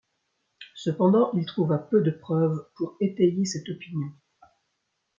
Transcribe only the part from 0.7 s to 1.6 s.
Cependant, il